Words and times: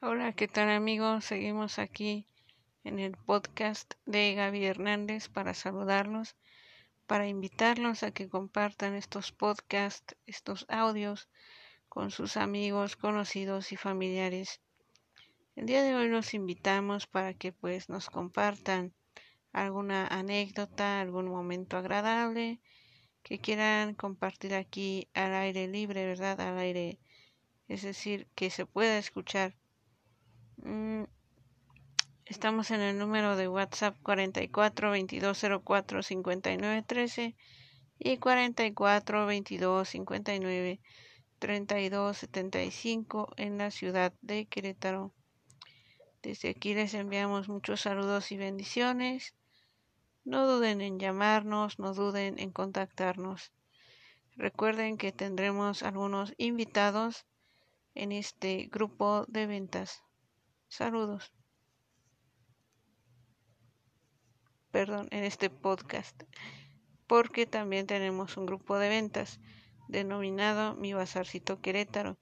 Hola, 0.00 0.32
¿qué 0.32 0.46
tal 0.46 0.70
amigos? 0.70 1.24
Seguimos 1.24 1.80
aquí 1.80 2.24
en 2.84 3.00
el 3.00 3.16
podcast 3.16 3.94
de 4.06 4.32
Gaby 4.34 4.64
Hernández 4.64 5.28
para 5.28 5.54
saludarlos, 5.54 6.36
para 7.08 7.26
invitarlos 7.26 8.04
a 8.04 8.12
que 8.12 8.28
compartan 8.28 8.94
estos 8.94 9.32
podcasts, 9.32 10.14
estos 10.24 10.66
audios 10.68 11.28
con 11.88 12.12
sus 12.12 12.36
amigos, 12.36 12.94
conocidos 12.94 13.72
y 13.72 13.76
familiares. 13.76 14.60
El 15.56 15.66
día 15.66 15.82
de 15.82 15.96
hoy 15.96 16.08
los 16.08 16.32
invitamos 16.32 17.08
para 17.08 17.34
que 17.34 17.50
pues 17.50 17.88
nos 17.88 18.08
compartan 18.08 18.94
alguna 19.52 20.06
anécdota, 20.06 21.00
algún 21.00 21.26
momento 21.26 21.76
agradable 21.76 22.60
que 23.24 23.40
quieran 23.40 23.94
compartir 23.94 24.54
aquí 24.54 25.08
al 25.12 25.34
aire 25.34 25.66
libre, 25.66 26.06
¿verdad? 26.06 26.40
Al 26.40 26.56
aire, 26.58 27.00
es 27.66 27.82
decir, 27.82 28.28
que 28.36 28.50
se 28.50 28.64
pueda 28.64 28.96
escuchar 28.96 29.56
estamos 32.26 32.70
en 32.70 32.80
el 32.80 32.98
número 32.98 33.36
de 33.36 33.48
WhatsApp 33.48 33.96
44 34.02 34.90
22 34.90 35.44
04 35.64 36.02
59 36.02 36.82
13 36.86 37.36
y 37.98 38.16
44 38.18 39.26
22 39.26 39.88
59 39.88 40.80
32 41.38 42.16
75 42.16 43.28
en 43.36 43.58
la 43.58 43.70
ciudad 43.70 44.12
de 44.22 44.46
Querétaro. 44.46 45.12
Desde 46.22 46.50
aquí 46.50 46.74
les 46.74 46.94
enviamos 46.94 47.48
muchos 47.48 47.80
saludos 47.80 48.32
y 48.32 48.36
bendiciones. 48.36 49.34
No 50.24 50.46
duden 50.46 50.80
en 50.80 50.98
llamarnos, 50.98 51.78
no 51.78 51.94
duden 51.94 52.38
en 52.38 52.50
contactarnos. 52.50 53.52
Recuerden 54.36 54.98
que 54.98 55.10
tendremos 55.12 55.82
algunos 55.82 56.34
invitados 56.36 57.26
en 57.94 58.12
este 58.12 58.68
grupo 58.70 59.24
de 59.28 59.46
ventas. 59.46 60.02
Saludos. 60.68 61.32
Perdón, 64.70 65.08
en 65.10 65.24
este 65.24 65.48
podcast. 65.48 66.22
Porque 67.06 67.46
también 67.46 67.86
tenemos 67.86 68.36
un 68.36 68.44
grupo 68.44 68.78
de 68.78 68.90
ventas 68.90 69.40
denominado 69.88 70.74
Mi 70.74 70.92
Bazarcito 70.92 71.60
Querétaro, 71.62 72.18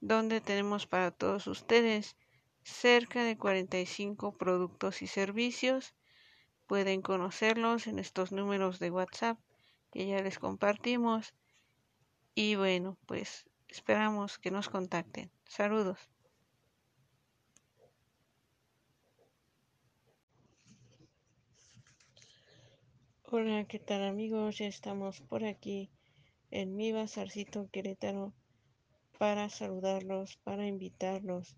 donde 0.00 0.42
tenemos 0.42 0.86
para 0.86 1.10
todos 1.10 1.46
ustedes 1.46 2.16
cerca 2.62 3.24
de 3.24 3.38
45 3.38 4.36
productos 4.36 5.00
y 5.00 5.06
servicios. 5.06 5.94
Pueden 6.66 7.00
conocerlos 7.00 7.86
en 7.86 7.98
estos 7.98 8.32
números 8.32 8.78
de 8.78 8.90
WhatsApp 8.90 9.38
que 9.90 10.06
ya 10.06 10.22
les 10.22 10.38
compartimos. 10.38 11.34
Y 12.34 12.56
bueno, 12.56 12.98
pues 13.06 13.46
esperamos 13.66 14.38
que 14.38 14.50
nos 14.50 14.68
contacten. 14.68 15.32
Saludos. 15.46 16.10
Hola, 23.30 23.66
¿qué 23.66 23.78
tal 23.78 24.04
amigos? 24.04 24.56
Ya 24.56 24.68
estamos 24.68 25.20
por 25.20 25.44
aquí 25.44 25.90
en 26.50 26.76
mi 26.76 26.92
bazarcito 26.92 27.68
Querétaro 27.70 28.32
para 29.18 29.50
saludarlos, 29.50 30.38
para 30.44 30.66
invitarlos 30.66 31.54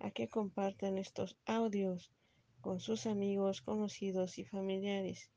a 0.00 0.10
que 0.10 0.28
compartan 0.28 0.98
estos 0.98 1.38
audios 1.46 2.12
con 2.60 2.78
sus 2.78 3.06
amigos, 3.06 3.62
conocidos 3.62 4.36
y 4.36 4.44
familiares. 4.44 5.30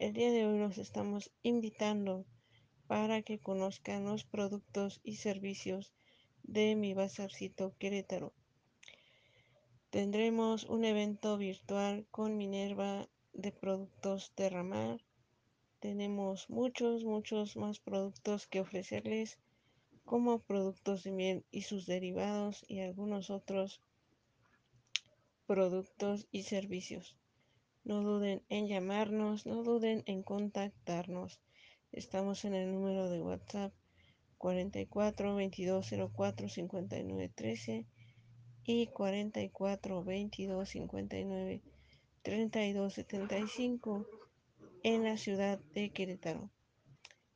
El 0.00 0.12
día 0.12 0.32
de 0.32 0.44
hoy 0.44 0.58
los 0.58 0.76
estamos 0.78 1.30
invitando 1.44 2.26
para 2.88 3.22
que 3.22 3.38
conozcan 3.38 4.04
los 4.04 4.24
productos 4.24 5.00
y 5.04 5.18
servicios 5.18 5.92
de 6.42 6.74
mi 6.74 6.94
bazarcito 6.94 7.76
Querétaro. 7.78 8.32
Tendremos 9.90 10.64
un 10.64 10.84
evento 10.84 11.38
virtual 11.38 12.08
con 12.10 12.36
Minerva 12.36 13.08
de 13.34 13.52
productos 13.52 14.32
Terramar 14.34 14.98
tenemos 15.82 16.48
muchos, 16.48 17.02
muchos 17.02 17.56
más 17.56 17.80
productos 17.80 18.46
que 18.46 18.60
ofrecerles, 18.60 19.40
como 20.04 20.38
productos 20.38 21.02
de 21.02 21.10
miel 21.10 21.44
y 21.50 21.62
sus 21.62 21.86
derivados 21.86 22.64
y 22.68 22.78
algunos 22.78 23.30
otros 23.30 23.80
productos 25.44 26.28
y 26.30 26.44
servicios. 26.44 27.16
No 27.82 28.02
duden 28.02 28.44
en 28.48 28.68
llamarnos, 28.68 29.44
no 29.44 29.64
duden 29.64 30.04
en 30.06 30.22
contactarnos. 30.22 31.40
Estamos 31.90 32.44
en 32.44 32.54
el 32.54 32.72
número 32.72 33.10
de 33.10 33.20
WhatsApp 33.20 33.72
44 34.38 35.34
22 35.34 35.94
04 36.14 36.48
59 36.48 37.28
13 37.34 37.86
y 38.64 38.86
44 38.86 40.04
22 40.04 40.68
59 40.68 41.62
32 42.22 42.94
75 42.94 44.06
en 44.82 45.04
la 45.04 45.16
ciudad 45.16 45.58
de 45.74 45.90
Querétaro. 45.90 46.50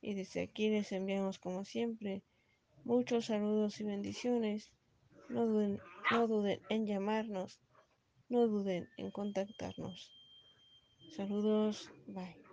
Y 0.00 0.14
desde 0.14 0.42
aquí 0.42 0.70
les 0.70 0.92
enviamos 0.92 1.38
como 1.38 1.64
siempre 1.64 2.22
muchos 2.84 3.26
saludos 3.26 3.80
y 3.80 3.84
bendiciones. 3.84 4.70
No 5.28 5.46
duden, 5.46 5.80
no 6.10 6.26
duden 6.26 6.60
en 6.68 6.86
llamarnos, 6.86 7.60
no 8.28 8.46
duden 8.46 8.88
en 8.96 9.10
contactarnos. 9.10 10.10
Saludos, 11.16 11.90
bye. 12.06 12.47